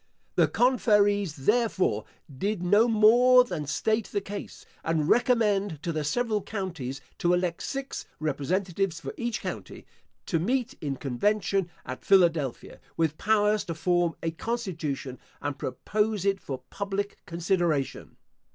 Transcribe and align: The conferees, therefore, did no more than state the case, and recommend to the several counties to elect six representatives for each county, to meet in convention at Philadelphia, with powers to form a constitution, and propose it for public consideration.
The 0.33 0.47
conferees, 0.47 1.35
therefore, 1.35 2.05
did 2.35 2.63
no 2.63 2.87
more 2.87 3.43
than 3.43 3.67
state 3.67 4.07
the 4.07 4.19
case, 4.19 4.65
and 4.83 5.07
recommend 5.07 5.83
to 5.83 5.91
the 5.93 6.03
several 6.03 6.41
counties 6.41 7.01
to 7.19 7.35
elect 7.35 7.61
six 7.61 8.07
representatives 8.19 8.99
for 8.99 9.13
each 9.15 9.41
county, 9.41 9.85
to 10.25 10.39
meet 10.39 10.73
in 10.81 10.95
convention 10.95 11.69
at 11.85 12.03
Philadelphia, 12.03 12.79
with 12.97 13.19
powers 13.19 13.63
to 13.65 13.75
form 13.75 14.15
a 14.23 14.31
constitution, 14.31 15.19
and 15.39 15.59
propose 15.59 16.25
it 16.25 16.39
for 16.39 16.63
public 16.71 17.17
consideration. 17.27 18.17